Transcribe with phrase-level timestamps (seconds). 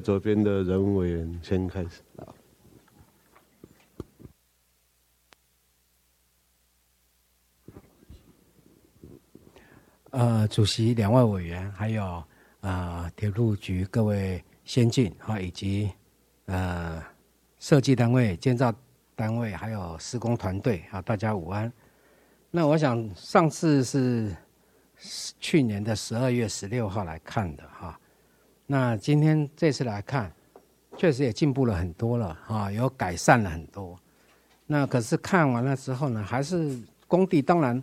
[0.00, 2.02] 左边的人文委员先开始。
[10.10, 12.24] 呃，主席、两位委员，还有
[12.60, 15.92] 呃铁路局各位先进啊，以及
[16.46, 17.02] 呃
[17.58, 18.72] 设计单位、建造
[19.14, 21.72] 单位，还有施工团队啊，大家午安。
[22.50, 24.34] 那我想上次是
[25.40, 28.00] 去年的十二月十六号来看的哈，
[28.66, 30.32] 那今天这次来看，
[30.96, 33.98] 确实也进步了很多了啊，有改善了很多。
[34.66, 37.82] 那可是看完了之后呢，还是工地当然。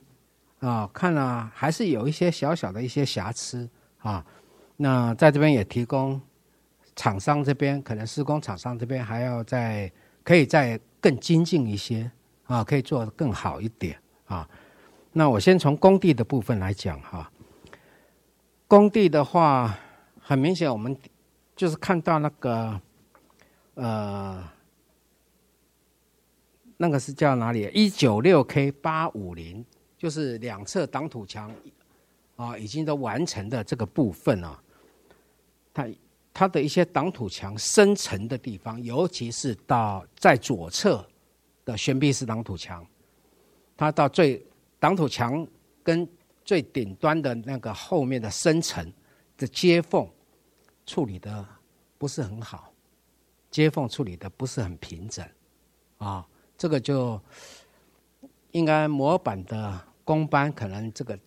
[0.60, 4.24] 啊，看了还是有一些小小的一些瑕疵啊。
[4.78, 6.22] 那在这边也提供
[6.96, 9.92] 厂商这边，可能施工厂商这边还要再
[10.24, 12.12] 可以再更精进一些
[12.46, 14.48] 啊，可以做得更好一点啊。
[15.12, 17.32] 那我先从工地的部分来讲哈。
[18.68, 19.76] 工地的话，
[20.22, 20.98] 很明显我们
[21.56, 22.82] 就是看到那个
[23.74, 24.44] 呃，
[26.78, 27.70] 那个是叫哪里？
[27.74, 29.66] 一九六 K 八五零。
[29.98, 31.54] 就是两侧挡土墙，
[32.36, 34.60] 啊，已经都完成的这个部分啊，
[35.72, 35.88] 它
[36.34, 41.08] 它的一些挡土墙深层的地方，尤其是到在左侧
[41.64, 42.84] 的悬臂式挡土墙，
[43.78, 44.44] 它到最
[44.80, 45.48] 挡土墙
[45.84, 46.10] 跟
[46.44, 48.92] 最顶端的那个后面的深层
[49.38, 50.10] 的接缝
[50.86, 51.46] 处理的
[51.98, 52.72] 不是很好，
[53.50, 55.26] 接缝处理的不是很平整，
[55.98, 57.22] 啊，这个就
[58.52, 59.88] 应该模板的。
[60.04, 61.18] 工班可能这个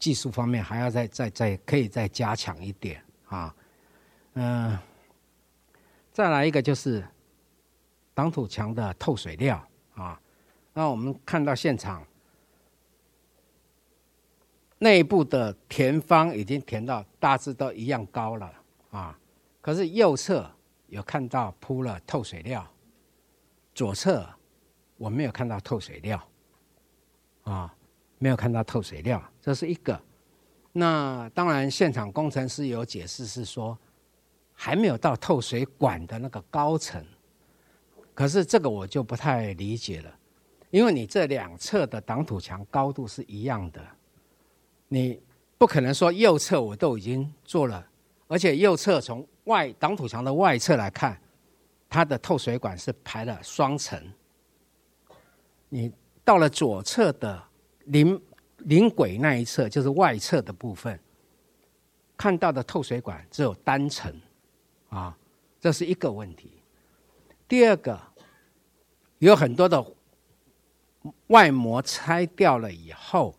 [0.00, 3.54] 技术方面还要再再再可以再加强一点啊，
[4.32, 4.76] 嗯，
[6.12, 7.06] 再来一个就是
[8.14, 9.62] 挡土墙的透水料
[9.94, 10.20] 啊，
[10.72, 12.04] 那我们看到现场
[14.78, 18.52] 内部的填方已经填到大致都一样高了
[18.96, 19.18] 啊，
[19.60, 20.50] 可是右侧
[20.86, 22.66] 有看到铺了透水料，
[23.74, 24.28] 左侧
[24.96, 26.28] 我没有看到透水料
[27.44, 27.72] 啊。
[28.18, 30.00] 没有看到透水料，这是一个。
[30.72, 33.76] 那当然，现场工程师有解释是说，
[34.54, 37.04] 还没有到透水管的那个高层。
[38.14, 40.18] 可是这个我就不太理解了，
[40.70, 43.86] 因为你这两侧的挡土墙高度是一样的，
[44.88, 45.20] 你
[45.58, 47.86] 不可能说右侧我都已经做了，
[48.28, 51.20] 而且右侧从外挡土墙的外侧来看，
[51.88, 54.00] 它的透水管是排了双层。
[55.68, 55.92] 你
[56.24, 57.42] 到了左侧的。
[57.86, 58.20] 临
[58.64, 60.98] 临轨那一侧就是外侧的部分，
[62.16, 64.12] 看到的透水管只有单层，
[64.88, 65.16] 啊，
[65.60, 66.50] 这是一个问题。
[67.46, 67.96] 第二个，
[69.18, 69.86] 有很多的
[71.28, 73.36] 外膜拆掉了以后，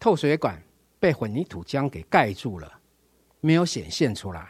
[0.00, 0.60] 透水管
[0.98, 2.80] 被混凝土浆给盖住了，
[3.42, 4.48] 没有显现出来，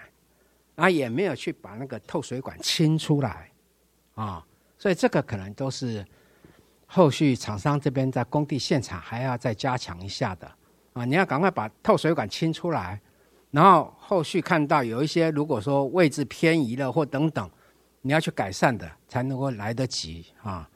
[0.76, 3.50] 啊，也没有去把那个透水管清出来，
[4.14, 4.46] 啊，
[4.78, 6.06] 所以这个可能都是。
[6.94, 10.46] 后续厂商这边在工地现场还要再加强一下的
[10.92, 11.06] 啊！
[11.06, 13.00] 你要赶快把透水管清出来，
[13.50, 17.50] 然后后续看到有一些如果说位置偏移了或等等，
[18.02, 20.68] 你要去改善的才能够来得及啊。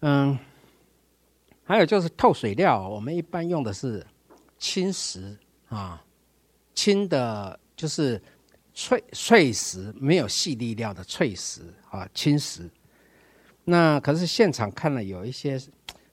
[0.00, 0.38] 嗯，
[1.64, 4.06] 还有就是透水料，我们一般用的是
[4.58, 5.34] 青石
[5.70, 6.04] 啊，
[6.74, 8.20] 轻的就是
[8.74, 12.68] 脆脆石，没有细粒料的脆石啊，青石。
[13.64, 15.60] 那可是现场看了有一些，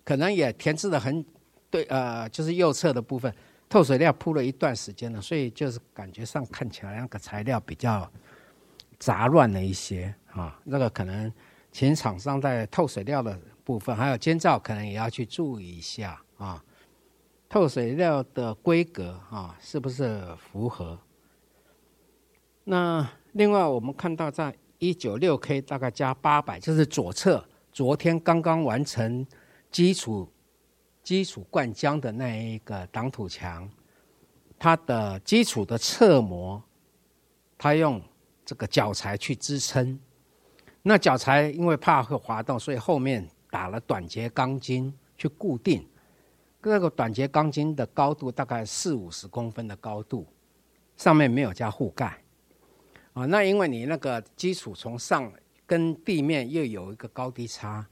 [0.03, 1.25] 可能也填制的很
[1.69, 3.33] 对，呃，就是右侧的部分
[3.67, 8.11] 透水料铺了一段时间了，所以就是感觉上看起来那个材料比较
[8.99, 10.59] 杂乱了一些啊。
[10.63, 11.31] 那个可能
[11.71, 16.63] 请厂商在透水料的部分，还有监造可能也要去注意一下啊。
[17.49, 20.97] 透水料的规格啊，是不是符合？
[22.63, 24.55] 那另外我们看到在。
[24.81, 29.27] 一九六 K 大概加八百，就是左侧昨天刚刚完成
[29.69, 30.25] 基础
[31.03, 33.69] 基础灌浆的那一个挡土墙，
[34.57, 36.63] 它的基础的侧膜，
[37.57, 38.01] 它用
[38.45, 39.99] 这个脚材去支撑。
[40.81, 45.85] 那脚材因为怕会滑动，所以后面打了短节钢筋去固定。
[46.61, 50.27] 那个短节钢筋的高度大概四五十公分的高度，
[50.97, 52.21] 上面没有加护盖。
[53.13, 55.31] 啊，那因为你那个基础从上
[55.65, 57.85] 跟地面又有一个高低差，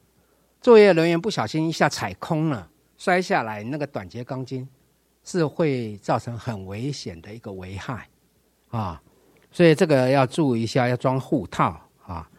[0.61, 4.67] 作业人员不小心一下踩空了，摔下来，那个短节钢筋
[5.23, 8.07] 是会造成很危险的一个危害
[8.69, 9.01] 啊，
[9.51, 12.29] 所以这个要注意一下，要装护套啊。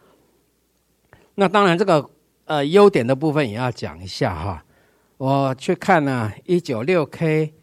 [1.35, 2.09] 那当然，这个
[2.45, 4.65] 呃优点的部分也要讲一下哈。
[5.19, 7.53] 我去看了一九六 K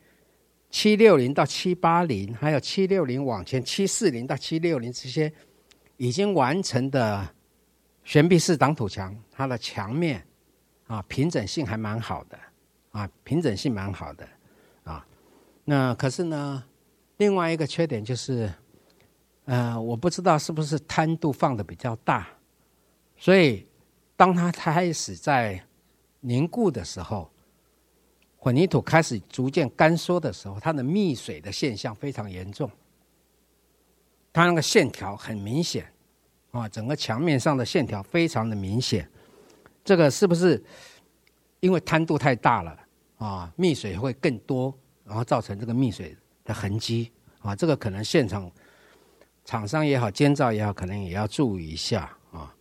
[0.69, 5.33] 七六零到七八零，还有七六零往前七四零到七六零这些
[5.97, 7.27] 已经完成的
[8.05, 10.23] 悬臂式挡土墙，它的墙面
[10.87, 12.39] 啊平整性还蛮好的
[12.91, 14.29] 啊，平整性蛮好的
[14.85, 15.07] 啊。
[15.65, 16.63] 那可是呢，
[17.17, 18.53] 另外一个缺点就是，
[19.47, 22.29] 呃，我不知道是不是摊度放的比较大，
[23.17, 23.67] 所以
[24.15, 25.59] 当它开始在
[26.21, 27.31] 凝固的时候。
[28.39, 32.71] 混凝土开始逐渐干缩的时候，它的密水的现象非常严重。
[34.33, 35.91] 它那个线条很明显，
[36.53, 39.09] 啊，整个墙面上的线条非常的明显。
[39.83, 40.63] 这个是不是
[41.61, 42.79] 因为摊度太大了
[43.17, 43.53] 啊？
[43.57, 44.73] 密水会更多，
[45.05, 47.11] 然后造成这个密水的痕迹
[47.41, 47.57] 啊？
[47.57, 48.49] 这个可能现场
[49.45, 52.55] 厂商也好，监造也好，可能也要注意一下啊。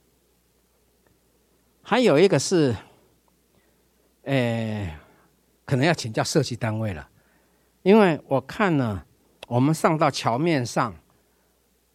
[1.83, 2.75] 还有一个是，
[4.23, 4.97] 诶。
[5.65, 7.09] 可能要请教设计单位了，
[7.81, 9.03] 因为我看呢，
[9.47, 10.95] 我们上到桥面上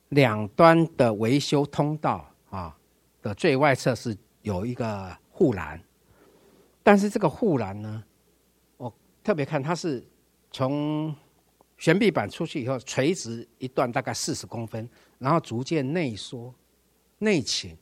[0.08, 2.76] 两端的维修通道啊
[3.22, 5.80] 的最外侧是有一个护栏，
[6.82, 8.02] 但是这个护栏呢，
[8.76, 10.04] 我特别看它是
[10.50, 11.14] 从
[11.78, 16.52] 悬臂板出去以后垂直一段大概四十公分，然后逐渐内缩
[17.18, 17.78] 内倾，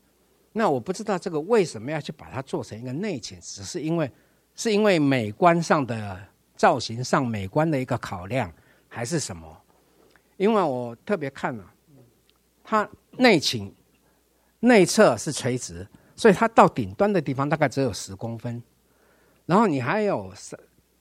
[0.53, 4.13] 那我不知道这个为什么要去把它做成一个内倾，只是因为。
[4.59, 6.21] 是因为美观上的
[6.57, 8.53] 造型上美观的一个考量，
[8.89, 9.47] 还是什么？
[10.37, 11.65] 因为我特别看了，
[12.65, 13.73] 它内倾
[14.59, 18.61] 内侧是垂直，所以它到顶端的地方大概只有十公分。
[19.47, 20.35] 然后你还有，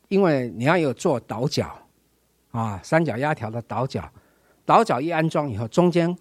[0.07, 1.75] 因为你要有做倒角
[2.51, 4.07] 啊，三角压条的倒角，
[4.67, 6.15] 倒角一安装以后，中间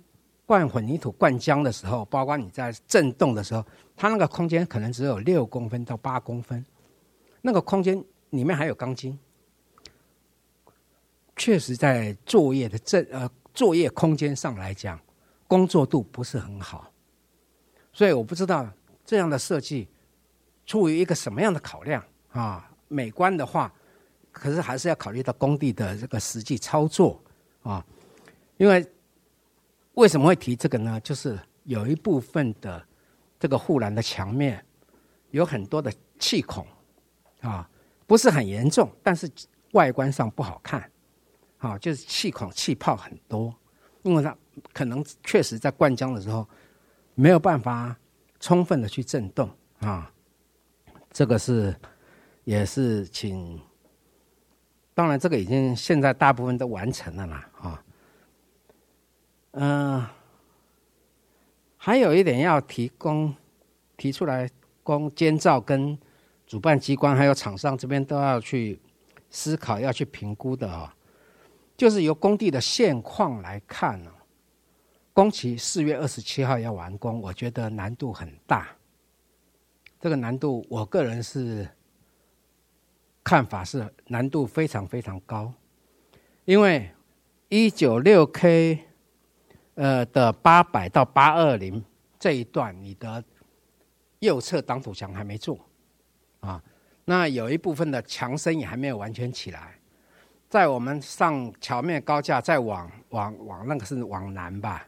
[0.47, 3.63] 灌混凝土灌浆的时候，包括你在震动的时候，
[3.95, 6.65] 它那个空间可能只有六公分到八公分。
[7.47, 7.97] 那个空间
[8.31, 9.17] 里面还有钢筋，
[11.37, 14.99] 确实在作业的这呃作业空间上来讲，
[15.47, 16.93] 工作度不是很好，
[17.93, 18.69] 所以我不知道
[19.05, 19.87] 这样的设计
[20.65, 22.69] 出于一个什么样的考量啊？
[22.89, 23.73] 美观的话，
[24.33, 27.23] 可是还是要考虑到工地的这个实际操作
[27.63, 27.87] 啊。
[28.57, 28.85] 因为
[29.95, 31.01] 为什么会提这个呢？
[31.01, 32.85] 就是有一部分的
[33.39, 34.61] 这个护栏的墙面
[35.31, 36.67] 有很多的气孔。
[37.43, 37.69] 啊，
[38.07, 39.31] 不是很严重，但是
[39.73, 40.91] 外观上不好看，
[41.59, 43.55] 啊，就是气孔气泡很多，
[44.03, 44.37] 因为它
[44.73, 46.49] 可能确实在灌浆的时候
[47.15, 47.95] 没有办法
[48.41, 49.49] 充分的去震动
[49.81, 50.11] 啊，
[51.13, 51.75] 这个是
[52.45, 53.61] 也是请，
[54.95, 57.85] 当然这个已经现在大部分都完成了啦啊，
[59.53, 60.07] 嗯，
[61.77, 63.35] 还有一点要提供
[63.97, 64.51] 提出来
[64.83, 65.97] 供监造跟。
[66.47, 68.81] 主办机关还有厂商这边都要去
[69.31, 70.95] 思考、要去评估的啊，
[71.77, 74.11] 就是由工地的现况来看呢，
[75.13, 78.69] 工期四月二十七号要完工，我觉得难度很大。
[80.01, 81.69] 这个难度，我个人是
[83.25, 85.53] 看法是难度非常非常高，
[86.45, 86.89] 因为
[87.49, 88.79] 一九六 K
[89.75, 91.85] 呃的八百到八二零
[92.21, 93.25] 这一段，你的
[94.21, 95.59] 右侧挡土墙还没做。
[96.41, 96.63] 啊，
[97.05, 99.79] 那有一部分的墙身也还没有完全起来，
[100.49, 104.87] 在我们上桥面高架再往往往那个是往南吧，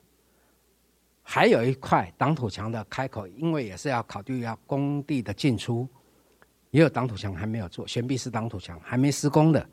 [1.23, 5.89] 还有一块挡土墙的开口，因为也是要考虑要工地的进出，
[6.71, 9.69] 也有挡土墙还没有做，悬臂式挡土墙还没施工的，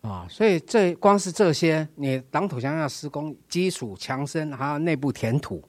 [0.00, 5.62] 啊，所以这光是这些，你挡土墙要施工，基础墙身还有内部填土，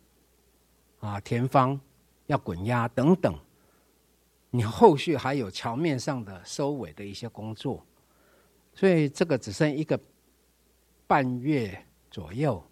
[1.00, 1.80] 啊，填方
[2.26, 3.38] 要滚压等等。
[4.52, 7.86] 你后续还有桥面上的收尾的一些工作，
[8.74, 10.00] 所以这个只剩一个
[11.06, 11.78] 半月
[12.10, 12.64] 左右，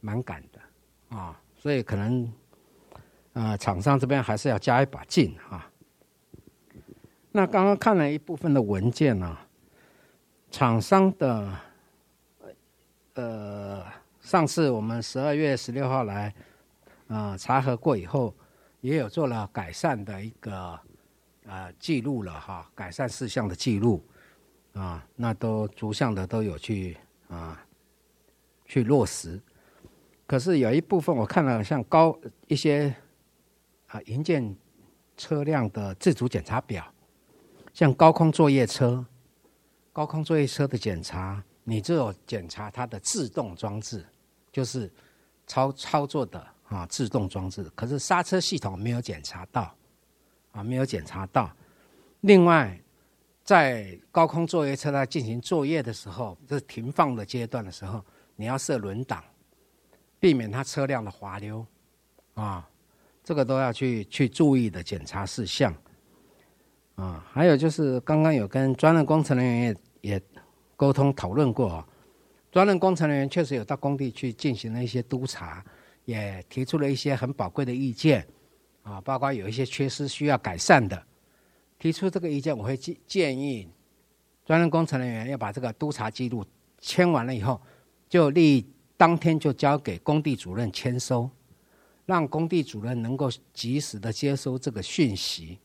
[0.00, 2.32] 蛮赶的啊，所以可能
[3.34, 5.70] 啊厂商这边还是要加一把劲啊。
[7.30, 9.36] 那刚刚看了一部分的文件呢，
[10.50, 11.52] 厂商的
[13.14, 13.84] 呃
[14.20, 16.34] 上次我们十二月十六号来
[17.08, 18.34] 啊查核过以后。
[18.80, 20.80] 也有做了改善的一个
[21.44, 24.02] 呃记录了哈，改善事项的记录
[24.72, 26.96] 啊，那都逐项的都有去
[27.28, 27.62] 啊
[28.64, 29.40] 去落实。
[30.26, 32.94] 可是有一部分我看了，像高一些
[33.88, 34.56] 啊营建
[35.16, 36.86] 车辆的自主检查表，
[37.74, 39.04] 像高空作业车，
[39.92, 44.06] 高空作业车的检查，你只有检查它的自动装置，
[44.50, 44.90] 就是
[45.46, 46.46] 操操作的。
[46.70, 49.74] 啊，自动装置，可是刹车系统没有检查到，
[50.52, 51.50] 啊，没有检查到。
[52.20, 52.80] 另外，
[53.42, 58.04] 在高空作业车在进行作业的时候，就是停放的阶段的时候，
[58.36, 59.22] 你要设轮挡，
[60.20, 61.66] 避免它车辆的滑溜，
[62.34, 62.68] 啊，
[63.24, 65.74] 这个都要去去注意的检查事项。
[66.94, 70.22] 啊，还有就是刚刚有跟专任工程人员也也
[70.76, 71.84] 沟通讨论过，
[72.52, 75.64] 专任工程人员确实有到工地去进行了一些督查，
[76.10, 78.26] 也提出了一些很宝贵的意见，
[78.82, 81.00] 啊，包括有一些缺失需要改善的，
[81.78, 83.68] 提出这个意见，我会建建议
[84.44, 86.44] 专任工程人员要把这个督查记录
[86.80, 87.60] 签完了以后，
[88.08, 91.30] 就立当天就交给工地主任签收，
[92.06, 95.60] 让工地主任能够及时的接收这个讯息。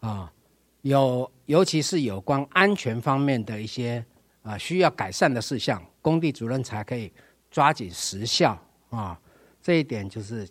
[0.00, 0.32] 啊，
[0.80, 4.04] 有尤其是有关安全方面的一些
[4.42, 7.12] 啊需要改善的事项，工地主任才可以
[7.50, 8.58] 抓紧时效
[8.88, 9.20] 啊。
[9.64, 10.46] 这一点就是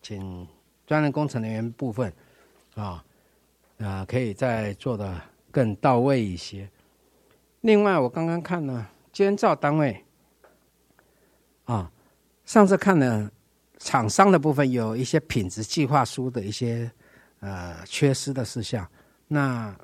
[0.00, 0.48] 请
[0.86, 2.10] 专任工程人员部分
[2.76, 3.04] 啊
[3.78, 6.66] 啊可以再做的更到位一些。
[7.62, 10.02] 另外，我刚刚看了监造单位
[11.64, 11.90] 啊，
[12.44, 13.30] 上次看了
[13.78, 16.90] 厂商的部分有一些品质计划书的一些。
[17.44, 18.88] 呃，缺失的事项，
[19.26, 19.76] 那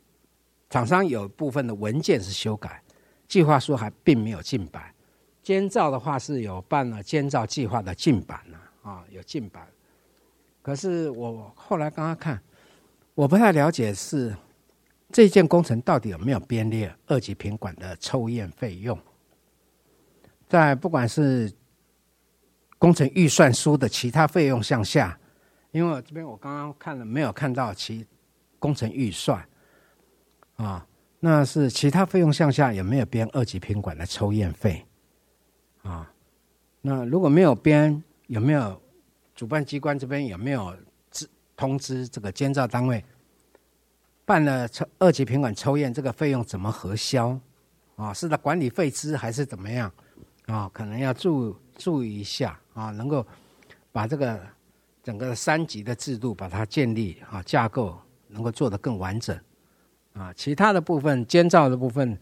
[0.70, 2.80] 厂商有部分的文件是修改，
[3.26, 4.94] 计划书还并没有进版。
[5.42, 9.66] 监造的话是有办了监造计划的进版了啊，啊有进版。
[10.62, 12.40] 可是我后来刚刚看，
[13.14, 14.34] 我不太了解是
[15.10, 18.98] 这件工程到底有没有编列二级品管的抽验费用，
[20.48, 21.50] 在不管是
[22.78, 25.18] 工程预算书的其他费用项下。
[25.70, 28.06] 因为我这边我刚刚看了，没有看到其
[28.58, 29.46] 工程预算
[30.56, 30.86] 啊，
[31.20, 34.84] 那是其他费用项下有没有编二级品管的抽验费
[35.82, 36.10] 啊？
[36.80, 38.80] 那如果没有编，有没有
[39.34, 40.74] 主办机关这边有没有
[41.10, 43.04] 知通知这个监造单位
[44.24, 47.38] 办了抽二级品管抽验这个费用怎么核销
[47.96, 48.14] 啊？
[48.14, 49.92] 是的管理费支还是怎么样
[50.46, 50.70] 啊？
[50.72, 53.26] 可能要注注意一下啊，能够
[53.92, 54.40] 把这个。
[55.00, 59.40] 整个三级的制度把它建立啊，架构能够做得更完整
[60.12, 62.18] 啊，其他的部分监造的部分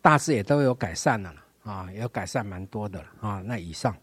[0.00, 3.42] 大致也都有改善了啊，有改善蛮多的了啊。
[3.44, 3.96] 那以上，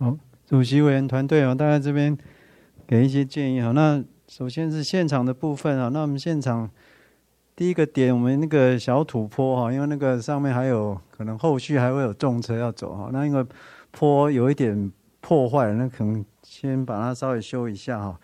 [0.00, 0.16] 好，
[0.46, 2.16] 主席委员团队啊，大家这边
[2.86, 3.70] 给一些建议哈。
[3.72, 6.70] 那首先是现场的部分啊，那我们现场。
[7.54, 13.44] 第一个点，我们那个小土坡哈，因为那个上面还有可能后续还会有重车要走哈，那因为
[13.90, 14.90] 坡有一点
[15.20, 18.18] 破坏，那可能先把它稍微修一下哈。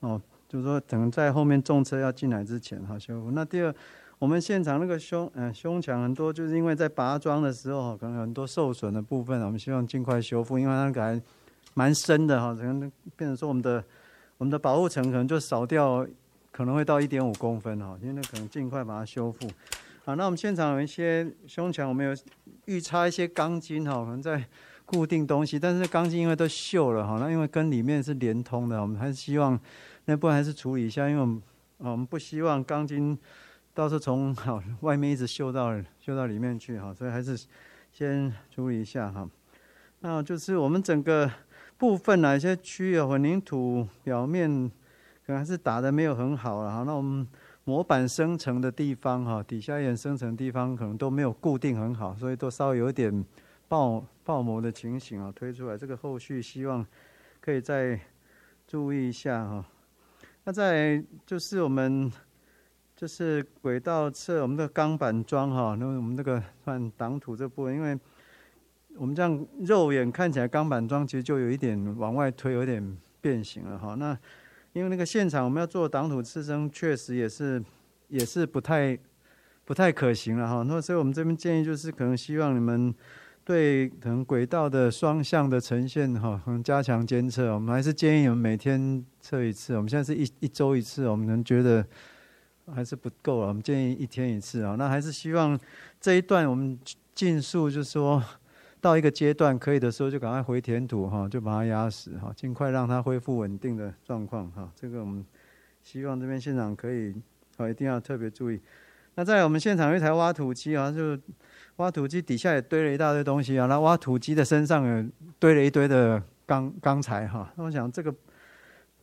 [0.00, 0.18] 哦，
[0.48, 3.30] 就是说可能在后面重车要进来之前哈修复。
[3.32, 3.74] 那第二，
[4.18, 11.20] 我们现场那个胸嗯胸墙很多，就是因为在拔桩的时候可能很多受损的部分，我们希望尽快修复，因为那个还
[11.74, 12.80] 蛮深的哈，可能
[13.16, 13.82] 变成说我们的
[14.36, 16.06] 我们的保护层可能就少掉。
[16.50, 19.46] 可能会到一点五公分哈，因为那可能尽快把它修复。
[20.04, 22.16] 好，那我们现场有一些胸墙，我们有
[22.64, 24.42] 预插一些钢筋哈，可能在
[24.84, 29.60] 固定东西，但是钢筋因为都锈了哈，那因为跟里面是连通的，我们还是希望
[30.06, 31.42] 那部分还是处理一下，因为我们
[31.76, 33.16] 我们不希望钢筋
[33.78, 35.70] 到时候从好外面一直锈到
[36.04, 37.38] 锈到里面去哈，所以还是
[37.92, 39.30] 先处理一下哈。
[40.00, 41.30] 那就是我们整个
[41.76, 44.68] 部分哪些区域混凝土表面。
[45.24, 47.28] 可能还是打的没有很好了哈，那我们
[47.64, 53.24] 模板生成的地方哈，底下眼生成地方可能都没有固定很好，所以都稍微有点
[53.68, 56.84] 爆爆模的情形啊，推出来这个后续希望
[57.42, 58.00] 可以再
[58.66, 59.62] 注意一下哈。
[60.44, 62.10] 那在就是我们
[62.98, 67.96] 就是轨道侧我们的钢板桩哈，那我们这个算挡土这部分，因为
[68.96, 74.18] 我们这样肉眼看起来钢板桩其实就有一点往外推，有点变形了哈，那。
[74.74, 77.60] 因为那个现场我们要做挡土支撑，确实也是
[78.08, 78.96] 也是不太
[79.64, 80.62] 不太可行了哈。
[80.62, 82.94] 那所以我们这边建议就是，可能希望你们
[83.42, 87.52] 对可能轨道的双向的呈现哈，可能加强监测。
[87.54, 89.74] 我们还是建议你们每天测一次。
[89.74, 91.84] 我们现在是一一周一次，我们能觉得
[92.74, 93.48] 还是不够了。
[93.48, 94.76] 我们建议一天一次啊。
[94.78, 95.58] 那还是希望
[96.00, 96.78] 这一段我们
[97.14, 98.22] 尽速就是说。
[98.80, 104.70] 到一个阶段可以的时候，就赶快回填土哈，就把它压实哈，尽快让它恢复稳定的状况哈。
[104.76, 105.26] 这个我们
[105.82, 107.12] 希望这边现场可以，
[107.56, 108.60] 啊，一定要特别注意。
[109.16, 111.18] 那在我们现场有一台挖土机啊，就
[111.78, 113.66] 挖土机底下也堆了一大堆东西啊。
[113.66, 115.08] 那挖土机的身上也
[115.40, 117.52] 堆了一堆的钢钢材哈。
[117.56, 118.14] 那我想这个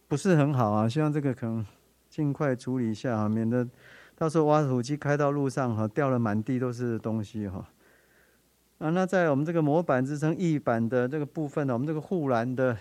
[0.08, 1.66] 不是很好啊，希望这个可能
[2.16, 3.68] 尽快处理一下啊，免得
[4.16, 7.68] 到时候挖土机开到路上哈，掉了满地都是东西哈。
[8.78, 12.78] 啊，那在我们这个模板支撑翼板的这个部分呢，我们这个护栏的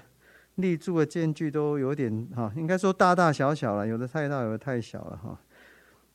[0.55, 5.37] 立柱的间距都有点哈，应该说大大小小了，有的太大，有的太小了哈。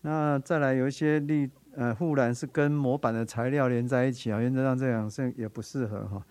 [0.03, 6.25] 那再来有一些立呃护栏是跟模板的材料连在一起啊，原则上这样是也不适合哈。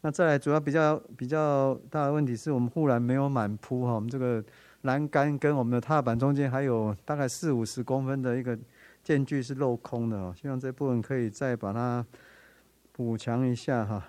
[0.00, 4.42] 那再来主要比较比较大的问题是我们护栏没有满铺哈，我们这个
[4.82, 8.58] 栏杆跟我们的踏板中间还有大概四五十公分的一个
[9.02, 12.04] 间距是镂空的哦，希望这部分可以再把它
[12.92, 14.02] 补强一下哈。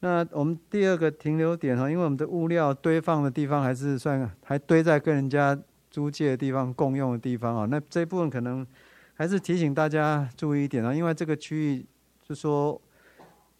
[0.00, 5.58] 那我们第二个停留点哈，因为我们的物料堆放的地方还是算还堆在跟人家
[5.90, 8.66] 租借的地方共用的地方啊，那这部分可能
[9.14, 11.84] 还是提醒大家注意一点啊，因为这个区域
[12.22, 12.80] 就说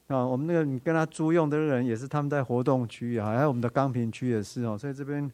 [0.07, 5.29] 啊，我们那个你跟他租用的人也是他们在活动区域啊，还有我们的钢瓶区也是哦，所以这边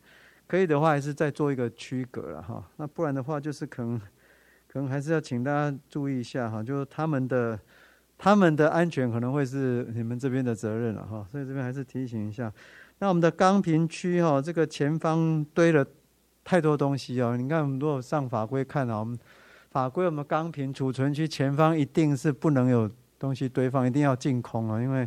[0.47, 3.99] 可以的话还是再做一个区隔了哈，那不然的话就是可能
[4.69, 7.59] 可能还是要请大家注意一下哈，就是他们的。
[8.17, 12.51] 他们的安全可能会是你们这边的责任了哈，所以这边还是提醒一下。
[13.01, 15.85] 那我们的钢瓶区哈，这个前方堆了
[16.45, 17.37] 太多东西哦。
[17.37, 19.19] 你看，我们如果上法规看啊，我们
[19.73, 25.07] 法规我们钢瓶储存区前方一定是不能有东西堆放，一定要净空啊，因为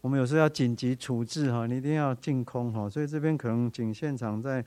[0.00, 2.88] 我们有时候要紧急处置哈，你一定要净空哈。
[2.88, 4.64] 所以这边可能请现场再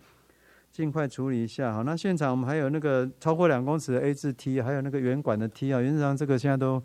[0.72, 1.84] 尽快处理一下哈。
[1.84, 6.82] 那现场我们还有那个超过两公尺的 A 字梯，还有那个圆管的梯啊，原则上这个现在都。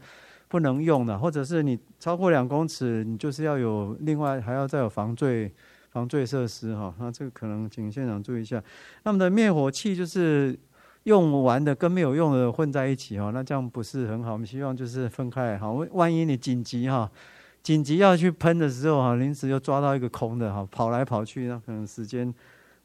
[0.50, 5.52] 不能用的，或者是你超过两公尺，你就是要有另外还要再有防坠
[5.90, 6.94] 防坠设施哈。
[6.98, 8.64] 那这个可能请现场注意一下。
[9.02, 10.58] 那么的灭火器就是
[11.02, 14.32] 用完的跟没有用的混在一起哈，那这样不是很好。
[14.32, 17.12] 我们希望就是分开好，万一你紧急哈，
[17.68, 22.34] 紧急要去喷的时候哈，临时又抓到一个空的哈，跑来跑去，那可能时间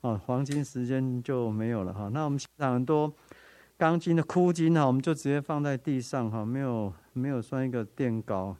[0.01, 2.09] 啊黄金时间就没有了哈。
[2.11, 3.09] 那我们现场很多。
[3.77, 8.55] 钢筋的箍筋哈，我们就直接放在地上哈，没有没有算一个垫高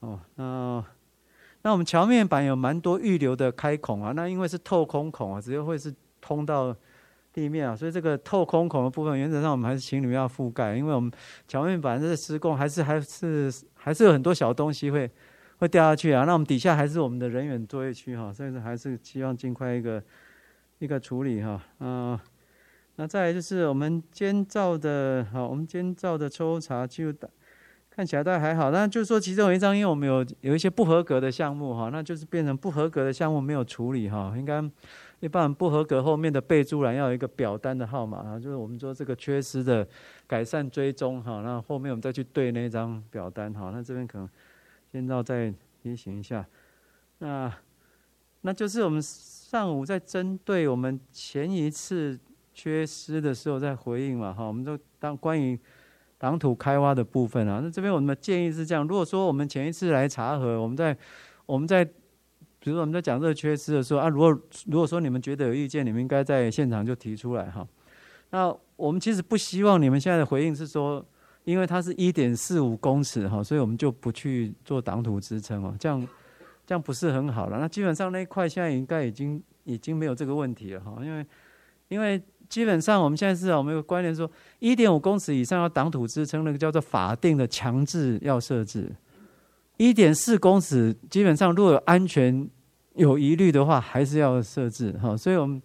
[0.00, 0.18] 哦。
[0.36, 0.82] 那
[1.62, 6.74] 那我们桥面板有蛮多预留的开孔啊，那因为是透空孔啊，直接会是通到
[7.32, 11.10] 地面啊，所以这个透空孔的部分，原则上我们还是请你们要覆盖，因为我们
[11.46, 13.52] 桥面板这个施工还是还是
[13.86, 15.08] 还是有很多小东西会
[15.58, 16.24] 会掉下去啊。
[16.24, 20.02] 那我们底下还是我们的人员作业区哈，所以说还是希望尽快一个
[20.80, 22.18] 一个处理哈，嗯。
[22.98, 27.12] 那再来就是我们监造的，好，我们监造的抽查就
[27.90, 28.70] 看起来都还好。
[28.70, 34.34] 那就是说，其中有一张，因为我们有有一些不合格的项目哈，那就是变成不合格的项目没有处理哈。
[34.38, 34.62] 应该
[35.20, 39.86] 一般不合格后面的备注栏要有一个表单的号码啊，就是我们说这个缺失的
[40.26, 41.42] 改善追踪哈。
[41.42, 43.70] 那后面我们再去对那张表单哈。
[43.72, 44.28] 那这边可能
[44.92, 45.52] 监造再
[45.82, 46.46] 提醒一下。
[47.18, 47.52] 那
[48.42, 52.18] 那就是我们上午在针对我们前一次。
[52.58, 55.60] 缺失的时候再回应嘛，哈，我们就当关于
[56.16, 60.96] 挡土开挖的部分啊，那这边我们的建议是这样：如果说我们前一次来查核，我们在
[61.44, 61.86] 我们在
[62.66, 67.64] 比如说我们在讲这个缺失的时候啊，如果如果说你们觉得有意见，你们应该在现场就提出来哈。
[68.30, 71.06] 那我们其实不希望你们现在的回应是说，
[71.44, 76.04] 因为它是一点四五公尺哈，所以我们就不去做挡土支撑哦，这样
[76.66, 77.60] 这样不是很好了。
[77.60, 81.24] 那基本上那一块现在应该已经已经没有这个问题了哈，因为
[81.88, 82.20] 因为。
[82.48, 88.88] 基本上我们现在是我们有个观念说，一点五公尺以上要挡土支撑，那个叫做法定的强制要设置。
[89.78, 92.48] 一点四公尺基本上如果有安全
[92.96, 95.16] 有疑虑的话，还是要设置哈。
[95.16, 95.62] 所以我们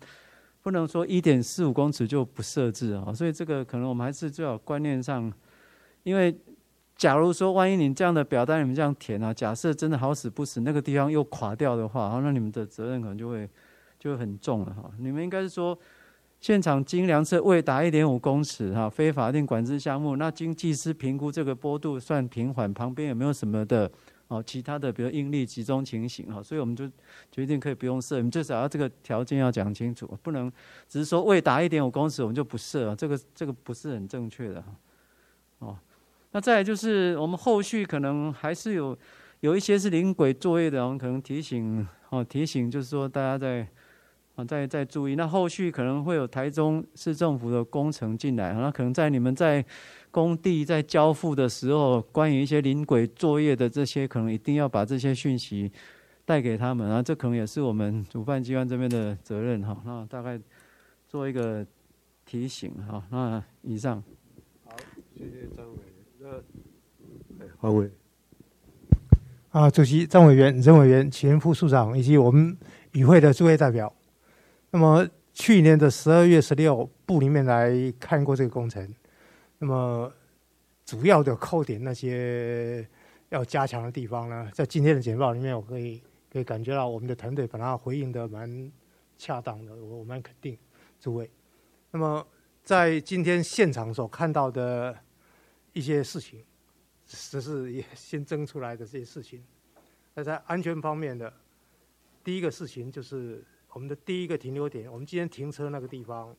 [0.61, 3.13] 不能说一点四五公尺就不设置啊。
[3.13, 5.31] 所以这个可能我们还是最好观念上，
[6.03, 6.37] 因为
[6.95, 13.49] 假如说万一你这样的表单你们这样填啊，假设真的好死不死那个地方又垮掉的话，那你们的责任可能就会
[13.97, 14.91] 就会很重了哈。
[14.99, 15.77] 你们应该是说。
[16.39, 20.15] 现场经量测未达一点五公尺，哈，非法定管制项目。
[20.15, 23.91] 那经技师评估这个坡度算平缓，旁边有没有什么的
[24.31, 24.43] 哦？
[24.45, 26.89] 其他的，比如应力集中情形，哈，所以我们就
[27.31, 28.21] 决定可以不用设。
[28.21, 30.51] 你至少要这个条件要讲清楚，不能
[30.87, 34.75] 只是说未达一点五公尺我们就不设，这个这个不是很正确的，哈。
[35.59, 35.77] 哦，
[36.31, 38.97] 那再就是我们后续可能还是有
[39.41, 43.67] 有一些是临轨作业的，我们可能提醒哦，提醒就是说大家在。
[44.33, 49.63] 啊，再再注意，那后续可能会有台中市政府的工程进来，那可能在你们在
[50.11, 55.71] 工地在交付的时候，关于一些临轨作业的这些，可能一定要把这些讯息
[56.25, 59.81] 带给他们啊，这可能也是我们主办机关这边的责任哈。
[59.85, 60.39] 那大概
[61.07, 61.65] 做一个
[62.25, 63.01] 提醒哈。
[63.09, 64.03] 那以上，
[64.65, 64.75] 好，
[65.17, 65.77] 谢谢张委
[66.19, 66.43] 员。
[67.39, 67.89] 那黄委，
[69.49, 72.55] 啊，主席张委员、任委员、前副处长以及我们
[72.91, 73.91] 与会的诸位代表。
[74.71, 78.93] 那么去年的十二月十六，部里面来看过这个工程。
[79.63, 80.11] 那么
[80.83, 82.83] 主要的扣点那些
[83.29, 88.71] 要加强的地方呢，在今天的简报里面，我可以可以感觉到我们的团队把它回应的蛮
[89.19, 90.57] 恰当的，我我蛮肯定
[90.99, 91.29] 诸位。
[91.91, 92.25] 那么
[92.63, 94.97] 在今天现场所看到的
[95.73, 96.43] 一些事情，
[97.05, 99.45] 这是也新增出来的这些事情。
[100.15, 101.31] 那在安全方面的
[102.23, 106.35] 第一个事情就是我们的第一个停留点，我们今天停车那个地方，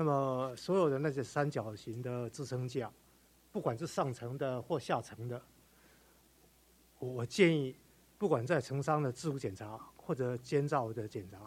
[0.00, 2.90] 那么所有的那些三角形的支撑架，
[3.52, 5.42] 不管是上层的或下层的，
[6.98, 7.76] 我我建议，
[8.16, 11.38] 不管在承商的自主检查或者监造的检查，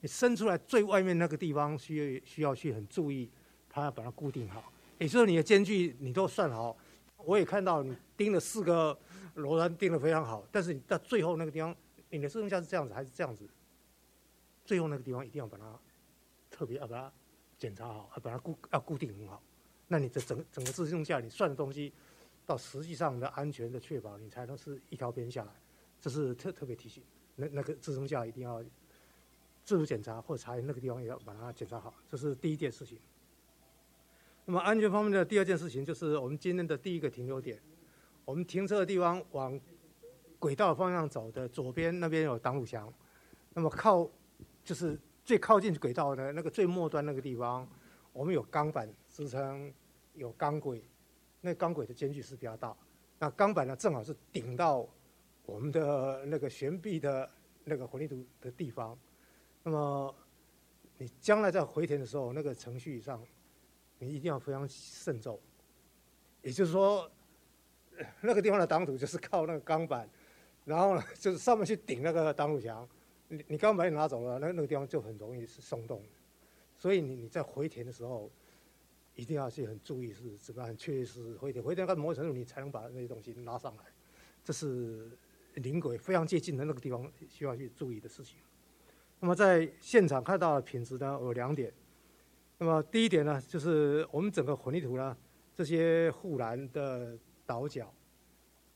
[0.00, 3.30] 你伸出来最外面那个地方需要需要去很注意，
[3.68, 4.72] 它要把它固定好。
[4.98, 6.74] 也就是你的间距你都算好，
[7.18, 8.98] 我也看到你钉了四个。
[9.34, 11.72] 螺栓钉的非常好，但是你到最后那个地方，
[12.10, 13.46] 你的支撑架是这样子还是这样子？
[14.64, 15.78] 最后那个地方一定要把它
[16.50, 17.12] 特别要把它
[17.58, 19.42] 检查好，把它固要固定很好。
[19.86, 21.92] 那你的整整个支撑架你算的东西，
[22.46, 25.52] 到实际上的安全的确保，你才能是一条边下来。
[26.00, 27.02] 这是特特别提醒，
[27.34, 28.62] 那那个支撑架一定要
[29.64, 32.98] 自主检查或者查那个地方也要把它检查好，这是第一件事情。
[34.44, 37.60] 那么安全方面的第二件事情就是我们今天的第一个停留点。
[38.24, 39.58] 我们停车的地方往
[40.38, 42.92] 轨道方向走的左边那边有挡土墙，
[43.54, 44.08] 那么靠
[44.62, 47.68] 就是最靠近轨道的那个最末端那个地方，
[48.14, 49.70] 我们有钢板支撑，
[50.14, 50.82] 有钢轨，
[51.42, 52.74] 那钢轨的间距是比较大，
[53.18, 54.88] 那钢板呢正好是顶到
[55.44, 57.28] 我们的那个悬臂的
[57.64, 58.98] 那个混凝土的地方，
[59.62, 60.14] 那么
[60.96, 63.22] 你将来在回填的时候，那个程序上
[63.98, 65.38] 你一定要非常慎重，
[66.40, 67.06] 也就是说。
[68.20, 70.08] 那个地方的挡土就是靠那个钢板，
[70.64, 72.88] 然后呢，就是上面去顶那个挡土墙。
[73.28, 76.02] 你你刚把你拿走了，那那个地方就很容易是松动。
[76.76, 78.30] 所以你你在回填的时候，
[79.14, 83.84] 一定要去很注意是怎么样，确实回填回填到某种程度，你才能把那些东西拉上来。
[84.44, 85.10] 这是
[85.54, 88.36] 临轨非常接近的那个地方需要去注意的事情。
[89.20, 91.72] 那么在现场看到的品质呢有两点。
[92.58, 95.16] 那么第一点呢，就是我们整个混凝土呢，
[95.54, 97.16] 这些护栏的。
[97.48, 97.90] 倒角，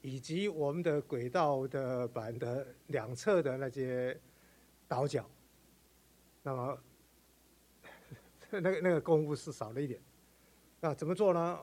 [0.00, 4.18] 以及我们的轨道的板的两侧的那些
[4.92, 5.24] 倒角，
[6.42, 6.78] 那么
[8.52, 9.98] 那个那个功夫是少了一点。
[10.80, 11.58] 那怎么做呢？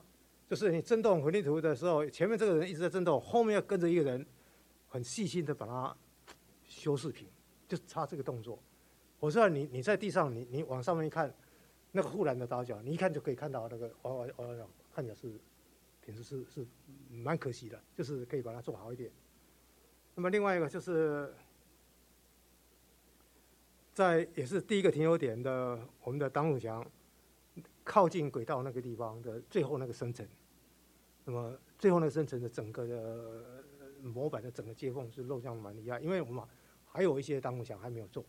[0.48, 4.26] 就是你震动混凝土的时候，前面这个人一直在震动，后面要跟着一个人
[4.88, 5.96] 很细心的把它
[6.63, 7.28] 修饰平，
[7.68, 8.58] 就差这个动作。
[9.20, 11.32] 我知道你你在地上，你你往上面一看，
[11.92, 15.39] 那个护栏的倒角，你一看就可以看到那个，我我我看起来是。
[16.02, 16.65] 平时是是
[17.12, 19.12] 蛮可惜的，就是可以把它做好一点。
[20.15, 21.32] 那么另外一个就是
[23.99, 26.89] 在也是第一个停留点的我们的挡土墙
[27.83, 30.25] 靠近轨道那个地方的最后那个深层，
[31.25, 33.62] 那么最后那个深层的整个的
[34.01, 36.41] 模板的整个接缝是漏降蛮厉害，因为我们
[36.85, 38.23] 还有一些挡土墙还没有做，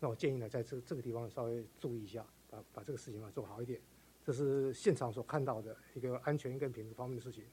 [0.00, 3.78] 那我建议呢在这这个地方稍微注意一下，把把这个事情啊做好一点。
[4.24, 7.44] 这是现场所看到的一个安全跟品质方面的事情。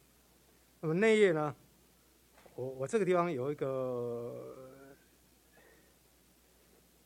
[0.80, 1.54] 那么内页呢？
[2.56, 4.71] 我我这个地方有一个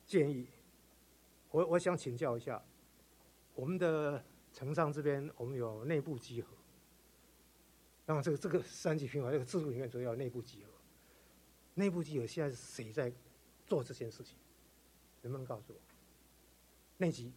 [0.06, 0.48] 建议，
[1.52, 2.62] 我我想请教一下，
[3.54, 6.50] 我们的城上这边我们有内部集合，
[8.06, 10.72] 那么这个这个三级平台这个制度里面主要内部集合，
[11.74, 13.12] 内部集合现在是谁在
[13.66, 14.38] 做这件事情？
[15.22, 15.80] 能不能告诉我？
[16.98, 17.34] 内集。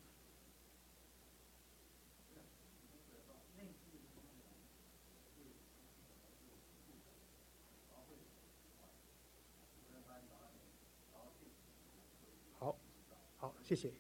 [13.69, 13.93] 谢谢，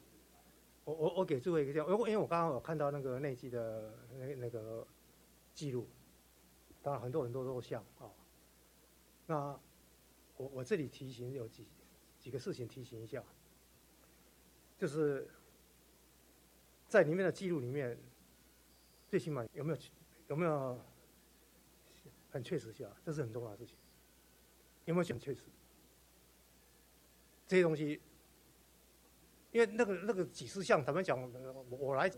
[0.84, 4.86] 我我我给诸位一个这样，因为因为我刚刚有看到那个内机的那那个
[5.52, 5.86] 记录，
[6.80, 8.10] 当然很多很多都像啊。
[9.26, 9.60] 那
[10.38, 11.66] 我我这里提醒有几
[12.18, 13.22] 几个事情提醒一下，
[14.78, 15.28] 就是
[16.88, 17.98] 在里面的记录里面，
[19.06, 19.78] 最起码有没有
[20.28, 20.80] 有没有
[22.30, 23.76] 很确实性啊，这是很重要的事情，
[24.86, 25.42] 有没有讲确实？
[27.46, 28.00] 这些东西。
[29.50, 31.20] 因为那个那个几十项，他们讲
[31.70, 32.10] 我我来，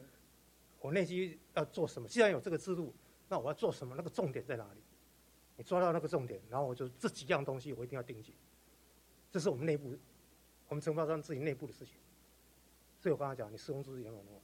[0.80, 2.08] 我内机要做什么？
[2.08, 2.94] 既然有这个制度，
[3.28, 3.94] 那我要做什么？
[3.96, 4.80] 那个重点在哪里？
[5.56, 8.34] 你抓到那个重点，然后我就这几样东西我一定要盯紧。
[9.30, 9.96] 这是我们内部，
[10.68, 11.94] 我们承包商自己内部的事情。
[12.98, 14.42] 所以我刚才讲，你施工资也很好，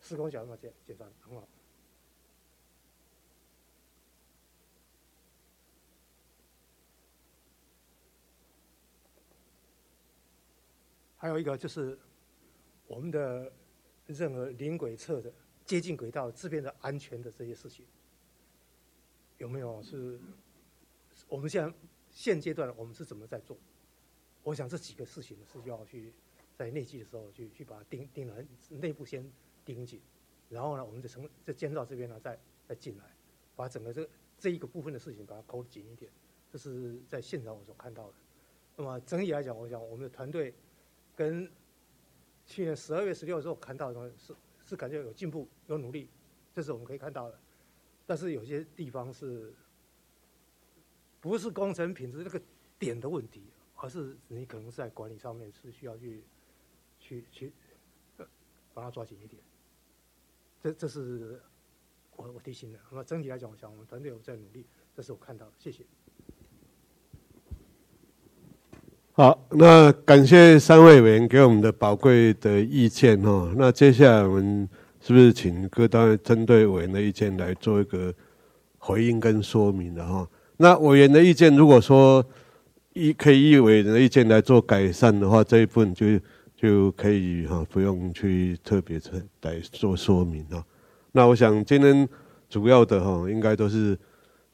[0.00, 1.48] 施工讲那么简简单很好。
[11.18, 11.98] 还有一个就是。
[12.90, 13.52] 我们的
[14.06, 15.30] 任何临轨测的
[15.66, 17.84] 接近轨道这边的安全的这些事情，
[19.36, 20.18] 有没有是？
[21.28, 21.70] 我们现在
[22.08, 23.58] 现阶段我们是怎么在做？
[24.42, 26.14] 我想这几个事情是要去
[26.56, 29.30] 在内季的时候去去把它盯盯了，内部先
[29.66, 30.00] 盯紧，
[30.48, 33.04] 然后呢，我们在从在建造这边呢再再进来，
[33.54, 36.10] 把整个这这一个部分的事情把它抠紧一点。
[36.50, 38.14] 这是在现场我所看到的。
[38.76, 40.54] 那么整体来讲，我想我们的团队
[41.18, 41.50] 跟
[42.46, 46.08] 去年十二月十六的时候看到的东西是是感觉有进步、有努力，
[46.54, 47.36] 这是我们可以看到的。
[48.06, 49.52] 但是有些地方是
[51.20, 52.40] 不是工程品质那个
[52.78, 56.22] 点的问题，而是你可能在管理上面是需要去
[57.00, 57.52] 去去
[58.72, 59.42] 把它抓紧一点。
[60.60, 61.42] 这这是
[62.14, 62.78] 我我提醒的。
[62.90, 65.52] 那么整体来讲，我想我们团队有在努力，这是我看到的。
[65.58, 65.84] 谢谢。
[69.18, 73.52] 好，那感谢三位委员给我们的宝贵的意见哈。
[73.56, 74.68] 那接下来我们
[75.00, 78.14] 是不是请各单位针对委员的意见来做一个
[78.78, 80.24] 回应跟说明的哈？
[80.58, 82.24] 那委员的意见，如果说
[82.92, 86.06] 一可以以委员的意见来做改善的话，这一部分就
[86.56, 89.00] 就可以哈，不用去特别
[89.42, 90.64] 来做说明了。
[91.10, 92.08] 那我想今天
[92.48, 93.98] 主要的哈，应该都是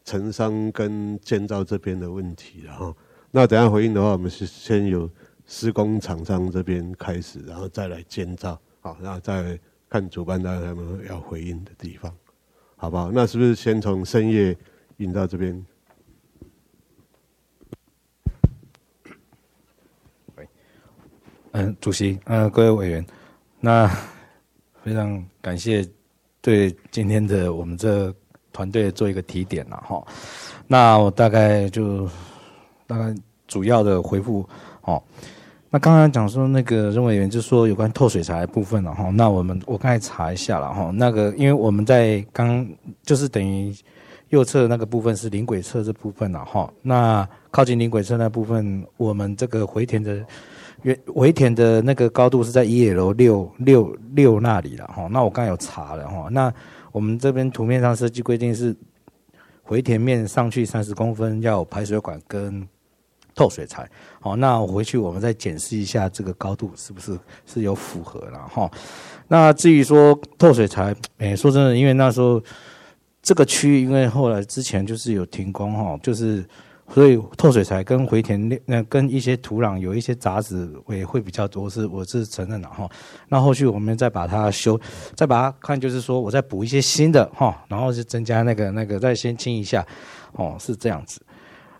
[0.06, 2.94] 城商跟建造这边的问题了哈。
[3.36, 5.10] 那等下回应的话，我们是先由
[5.44, 12.14] 施工厂商这边开始，然后再来建造，好，然后再看主办单位他们要回应的地方，
[12.76, 13.10] 好不好？
[13.10, 14.56] 那是不是先从深夜
[14.98, 15.66] 引到这边？
[21.50, 23.04] 嗯，主席，嗯，各位委员，
[23.58, 23.90] 那
[24.84, 25.84] 非常感谢
[26.40, 28.14] 对今天的我们这
[28.52, 30.06] 团队做一个提点了哈。
[30.68, 32.08] 那我大概就。
[32.94, 33.12] 大概
[33.48, 34.48] 主要的回复
[34.82, 35.02] 哦，
[35.68, 42.64] 那刚刚讲说那个任委员就说有关透水材部分了哈，那我们我刚才查一下了哈，那个因为我们在刚
[43.02, 43.74] 就是等于
[44.28, 50.24] 右侧那个部分是临轨侧这部分了哈，那靠近临轨侧那部分，我们这个回填的
[50.82, 56.52] 原回填的那个高度是在一楼六六六那里了哈，那我刚才有查了哈，那
[56.92, 58.74] 我们这边图面上设计规定是
[59.64, 62.66] 回填面上去三十公分要有排水管跟
[63.34, 63.88] 透水材，
[64.20, 68.70] 好，那我回去我们再检视一下这个高度是不是是有符合了哈。
[69.28, 72.42] 那至于说透水材，诶，说真的，因为那时候
[73.22, 76.44] 这个区域，因为后来之前就是有停工哈，就是
[76.92, 82.88] 所以透水材跟回填那跟一些土壤有一些杂质也会比较多，是我是承认的哈。
[83.28, 84.78] 那后续我们再把它修，
[85.16, 89.84] 再把它看，就是说我再补一些新的哈，然后就增加那个那个再先清一下，
[90.32, 91.20] 哦，是这样子。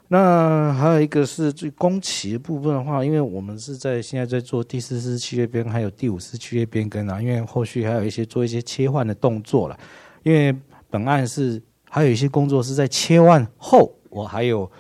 [0.09, 9.79] 那还有一个是最工期的部分的话，因为我们是在现在在做第四次契约编，还有第五次契约变更啊，因为后续还有一些做一些切换的动作了。
[10.23, 10.55] 因为
[10.90, 14.71] 本案是还有一些工作是在切换后，我还有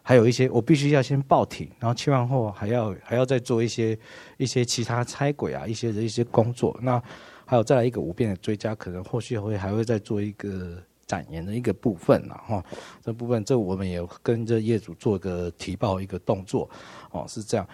[0.00, 3.98] 还有一些我必须要先报停，然后切换后还要还要再做一些
[4.36, 6.78] 一些其他拆轨啊一些的一些工作。
[6.80, 7.02] 那
[7.44, 10.80] 还有再来一个五变的追加，可能后续会还会再做一个。
[11.08, 12.62] 展延的一个部分了哈，
[13.02, 16.68] 这部分这我们也跟着业主做个提报一个动作
[17.10, 17.66] 哦，是这样。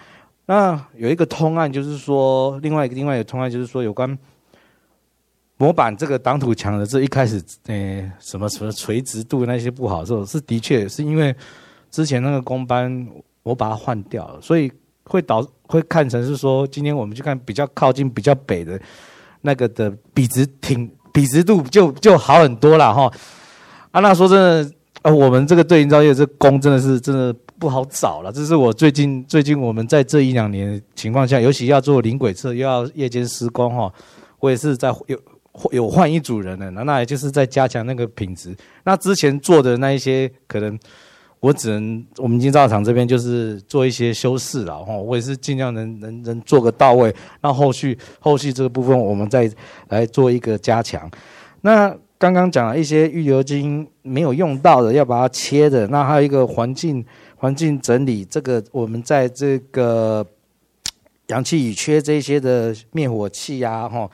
[0.46, 4.16] 那有一个通案，就是说另外一个另外一个通案，就是说有关
[5.56, 11.34] 模板这个挡土墙的这一开始，诶什么什么垂直度那些不好的时候，是的确是因为
[11.90, 13.06] 之前那个工班
[13.42, 14.70] 我把它换掉了，所以
[15.02, 18.80] 会导会看成是说今天我们去看比较靠近比较北的
[19.40, 20.88] 那个的笔直挺。
[21.14, 23.10] 笔直度就就好很多了哈，
[23.92, 24.70] 啊，那说真的，
[25.02, 28.32] 呃，我们这个对营造业这工真的是真的不好找了。
[28.32, 33.90] 这是我最近最近我们在这一两年情况下，尤其要做临轨测，又要夜间施工哈，
[34.40, 35.18] 我也是在有
[35.70, 38.54] 有换一组人呢，那那也就是在加强那个品质。
[38.82, 40.76] 那之前做的那一些可能。
[41.44, 47.14] 我只能，我们金造厂这边就是做一些修饰了哈，我也是尽量能能能做个到位。
[47.42, 49.50] 那后续后续这个部分，我们再
[49.88, 51.10] 来做一个加强。
[51.60, 55.86] 那刚刚讲了一些预留金没有用到的，要把它切的。
[55.88, 57.04] 那还有一个环境
[57.36, 60.26] 环境整理，这个我们在这个
[61.26, 64.10] 氧气乙炔这些的灭火器呀，哈。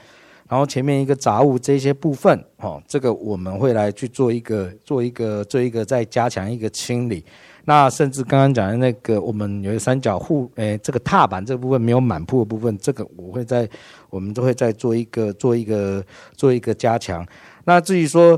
[0.50, 7.24] 然后前面一个杂物这些部分，哦，这个我们会来去做一个做一个做一个再加强一个清理。
[7.66, 13.68] 那甚至刚刚讲的那个，我们有三角护，诶，这个踏板这部分没有满铺的部分，这个我会在
[14.08, 17.24] 我们都会再做一个做一个做一个加强。
[17.64, 18.36] 那至于说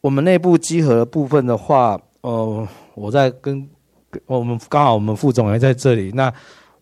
[0.00, 3.68] 我们内部集合的部分的话，呃，我在跟
[4.26, 6.32] 我们刚好我们副总也在这里，那。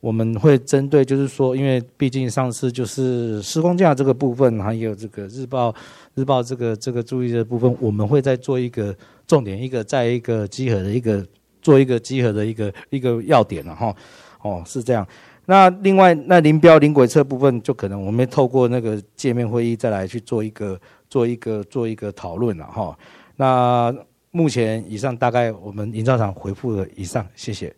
[0.01, 5.75] 我们会针对，就是说，因为毕竟上次就是施工价这个部分，还有这个日报
[6.15, 11.27] 日报这个这个注意的部分，我们会再做一个重点，一个在一个集合的一个
[11.61, 13.95] 做一个集合的一个一个要点了哈。
[14.41, 15.07] 哦，是这样。
[15.45, 22.97] 那另外，那林标林轨测部分，就可能我们透过那个界面会议再来去做一个做一个做一个讨论了哈。
[23.37, 23.95] 那
[24.31, 27.75] 目前以上大概我们营造厂回复了以上，谢谢。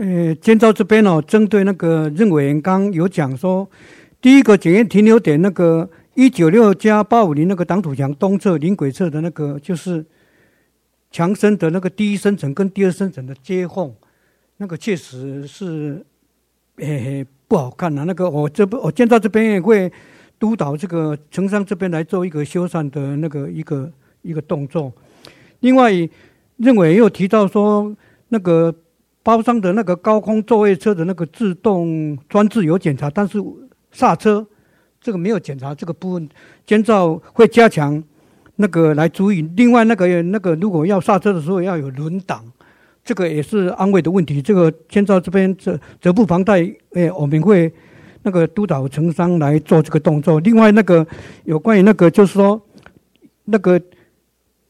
[0.00, 3.68] 呃，建造这边哦，针对那个任委员刚有讲说，
[4.20, 10.04] 第一个检验停留点那个一九六加八五零那个挡土墙东侧临轨侧的那个就是。
[11.12, 13.92] 墙身的那个第一深层跟第二深层的接缝，
[14.58, 16.06] 那个确实是，
[16.76, 18.04] 诶不好看呐。
[18.06, 19.90] 那个我这不我建造这边也会
[20.38, 23.90] 督导这个承商这边来做一个修缮的那个一个
[24.22, 24.92] 一个动作。
[25.58, 25.90] 另外，
[26.58, 27.92] 认为又提到说，
[28.28, 28.72] 那个
[29.22, 33.38] 包商的那个高空作业车的那个自动装置有检查，但是
[33.90, 34.46] 刹车
[35.00, 36.28] 这个没有检查这个部分，
[36.66, 38.02] 建造会加强。
[38.62, 42.44] 那个来注意，另外那个那个，如果要刹车的时候要有轮挡，
[43.02, 44.42] 这个也是安慰的问题。
[44.42, 47.72] 这个建造这边责责不旁贷，哎，我们会
[48.22, 50.38] 那个督导承商来做这个动作。
[50.40, 51.06] 另外那个
[51.44, 52.60] 有关于那个就是说，
[53.46, 53.80] 那个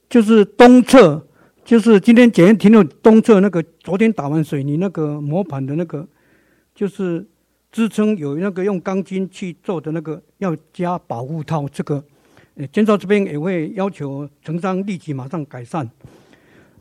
[0.09, 1.27] 就是东侧，
[1.71, 6.05] 就是今天检验停留东侧那个昨天打完水泥那个磨盘的那个，
[6.75, 7.25] 就是
[7.71, 12.03] 支撑有那个用钢筋去做的那个要加保护套这个。
[12.57, 15.89] 呃建造这边也会要求承商立即马上改善。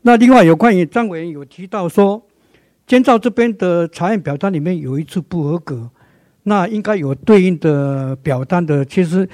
[0.01, 2.19] 那另外有关于张委员有提到说，
[2.87, 5.87] 建造这边的查验表单里面有一次不合格，
[6.41, 8.83] 那应该有对应的表单的。
[8.83, 9.29] 其实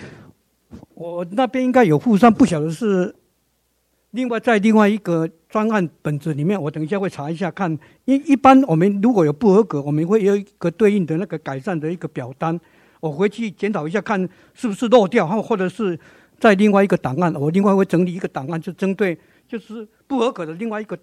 [0.95, 3.15] 我那边应该有附上，不晓得是
[4.15, 7.78] 另外在另外一个专案本子里面，我等一下会查一下看。
[8.06, 12.60] 一一般我们如果有不合格，我们会有一个对应的那个改善的一个表单，
[12.99, 15.99] 我回去检讨一下看是不是漏掉，或或者是。
[16.38, 20.99] 在另外一个档案，我另外会整理一个档案，就针对就是不合格的另外一个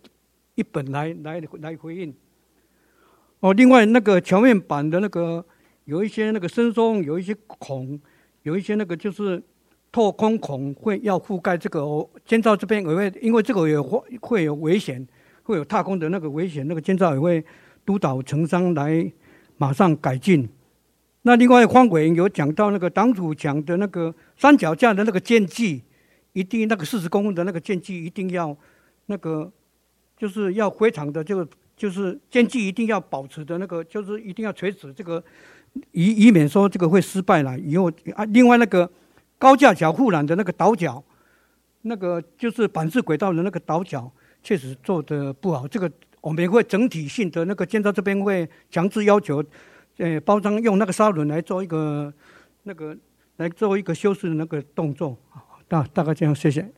[0.56, 2.14] 一本来来来回应。
[3.40, 5.42] 哦，另外那个桥面板的那个
[5.86, 7.98] 有一些那个伸松，有一些孔，
[8.42, 9.42] 有一些那个就是
[9.92, 12.08] 透空孔会要覆盖这个哦。
[12.24, 15.06] 建造这边也会因为这个有会会有危险，
[15.44, 17.44] 会有踏空的那个危险，那个建造也会
[17.84, 19.12] 督导承商来
[19.58, 20.48] 马上改进。
[21.24, 25.80] 那另外方委员有讲到那个挡土墙的那个三脚架的那个间距，
[26.32, 28.56] 一定那个四十公分的那个间距一定要
[29.06, 29.52] 那个
[30.16, 35.22] 就是要非常的就就是间距一定要保持的那个就是一定要垂直这个
[35.92, 38.24] 以以免说这个会失败了以后啊。
[38.24, 38.90] 另外那个
[39.42, 41.02] 高架桥护栏的那个倒角，
[41.80, 44.08] 那个就是板式轨道的那个倒角
[44.40, 49.44] 确实做的不好，这个我们会整体性的那个建造这边会强制要求。
[49.98, 52.12] 呃，包装用那个砂轮来做一个
[52.62, 52.96] 那个
[53.38, 55.18] 来做一个修饰的那个动作，
[55.66, 56.72] 大大概这样，谢谢。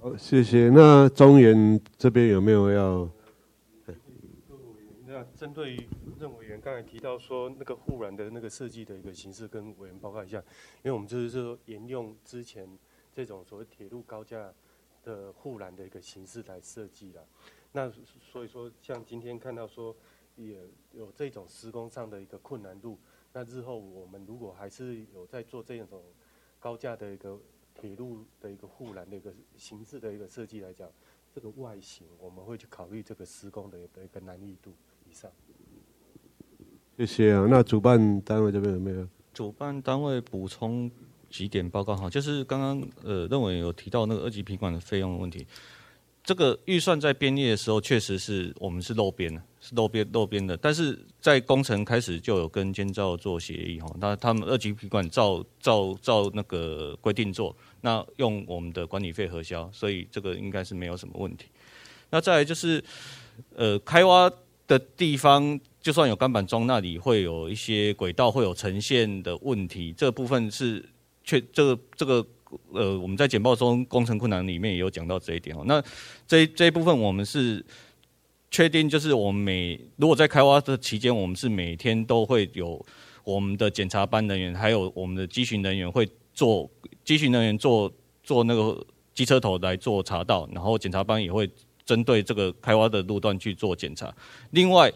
[0.00, 0.70] 好，谢谢。
[0.74, 3.08] 那中原这边有没有要？
[5.06, 6.07] 那针对任委员
[6.68, 10.36] 刚才提到说那个护栏的那个设计的一个形式，跟委员报告一下，
[10.82, 12.78] 因为我们就是说沿用之前
[13.10, 14.52] 这种所谓铁路高架
[15.02, 17.26] 的护栏的一个形式来设计的。
[17.72, 19.96] 那所以说，像今天看到说。
[20.36, 22.96] 也有这种施工上的一个困难度。
[23.32, 26.00] 那日后我们如果还是有在做这种
[26.60, 27.36] 高架的一个
[27.74, 30.88] 铁路的一个护栏的一个形式的一个设计来讲，
[31.34, 34.72] 这个外形我们会去考虑这个施工的的一个难易度
[35.10, 35.28] 以上。
[36.98, 37.46] 谢谢啊。
[37.48, 39.06] 那主办单位这边有没有？
[39.32, 40.90] 主办单位补充
[41.30, 45.46] 几点报告哈，就是刚刚呃认为有提到那个二级品管的费用的问题。
[46.24, 50.56] 这个预算在编列的时候，确实是我们是漏编的，是漏编漏编的。
[50.56, 61.46] 但是在工程开始就有跟监造做协议哈，那他们二级品管照照照那个规定做，那用我们的管理费核销，所以这个应该是没有什么问题。
[62.10, 62.82] 那再来就是，
[63.54, 64.30] 呃，开挖
[64.68, 70.88] 的地方，就算有钢板桩，那里会有一些轨道会有呈现的问题，这部分是
[71.24, 72.24] 确这个这个。
[72.72, 75.64] 呃，我们在简报中工程困难里面也有讲到这一点哦。
[75.66, 75.84] 那
[76.26, 77.62] 这这一部分我们是
[78.50, 82.82] 确定，就是我们每如果在开挖的期间，我们是每天都会有
[83.22, 86.70] 我们的检查班人员，还有我们的机巡人员会做
[87.04, 87.92] 机巡人员做
[88.22, 91.46] 做那个机车头来做查道，然后检查班也会
[91.88, 94.14] 针对这个开挖的路段去做检查。
[94.50, 94.92] 另外，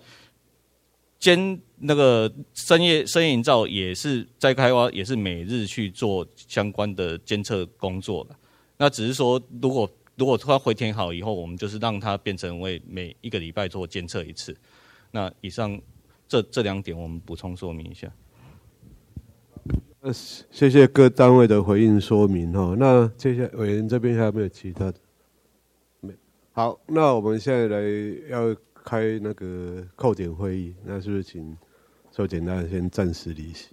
[1.18, 8.36] 监那个深夜深夜营造也是在开挖，也是每日去做相关的监测工作的。
[8.76, 14.54] 那只是说，如果如果它回填好以后，我们就是让它变成为每一个礼拜做监测一次。
[15.12, 15.80] 那以上
[16.28, 18.12] 这这两点，我们补充说明一下。
[20.00, 22.76] 呃，谢谢各单位的回应说明哈。
[22.78, 24.94] 那接下来委员这边还有没有其他的？
[26.54, 27.80] 好，那我们现在来
[28.28, 31.56] 要开那个扣点会议，那是不是请
[32.10, 33.68] 周简单先暂时离席？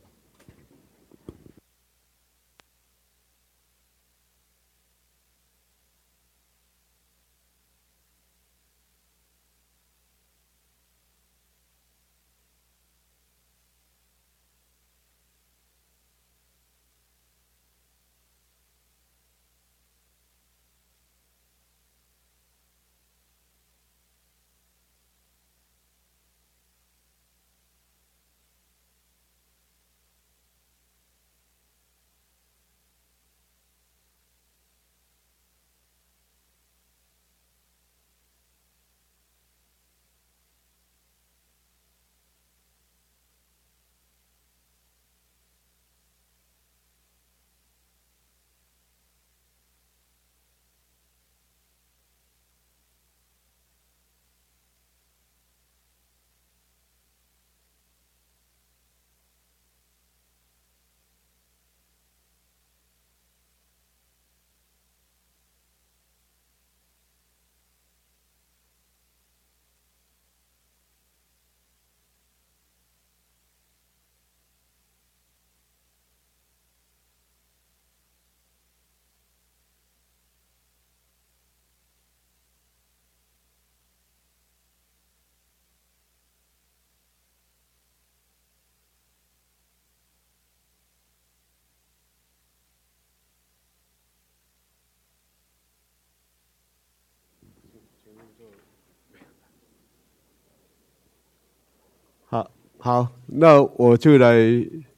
[102.31, 104.37] 好，好，那我就来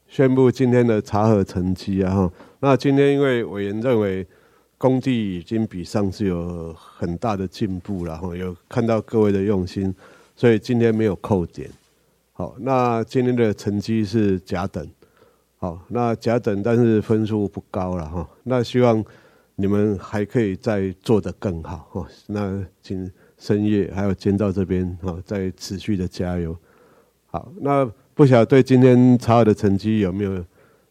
[0.06, 2.32] 宣布今天的查核成绩啊哈。
[2.60, 4.28] 那今天因为委员认为
[4.78, 9.96] 工地已经比上次有很大的进步了哈，有看到各位的用心，
[10.36, 11.70] 所以今天没有扣点。
[12.34, 14.86] 好，那今天的成绩是甲等。
[15.58, 18.30] 好，那甲等，但是分数不高了哈。
[18.44, 19.02] 那希望
[19.56, 22.06] 你们还可以再做得更好哈。
[22.28, 26.54] 那请深夜还有监造这边哈，再持续的加油。
[27.32, 30.44] 好，那不晓得对今天查尔的成绩有没有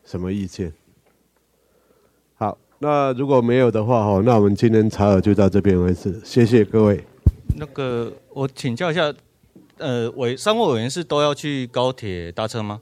[0.04, 0.72] 什么意见？
[2.36, 7.04] 好，那如果没有的话，哈，那我们今天查尔就到这边为止，谢谢各位。
[7.58, 9.12] 那个，我请教一下，
[9.76, 12.80] 呃，委三位委员是都要去高铁搭车吗？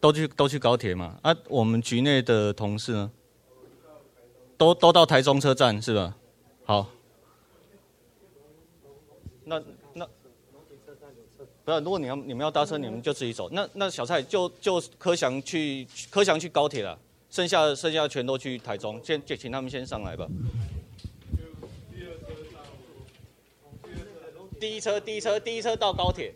[0.00, 1.16] 都去都去高铁嘛？
[1.22, 3.12] 啊，我们局内的同事呢？
[4.58, 6.16] 都都到台中车站是吧？
[6.64, 6.88] 好，
[9.44, 9.62] 那。
[11.64, 13.48] 不要，如果你要你们要搭车，你们就自己走。
[13.50, 16.98] 那那小蔡就就柯翔去柯翔去高铁了，
[17.30, 20.28] 剩下剩下全都去台中，先就请他们先上来吧。
[24.60, 26.34] 第一车第一车第一车到高铁。